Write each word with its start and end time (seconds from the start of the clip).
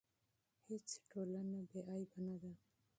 هیڅ 0.67 0.87
ټولنه 1.09 1.59
بې 1.69 1.79
عیبه 1.89 2.19
نه 2.27 2.35
ده. 2.41 2.51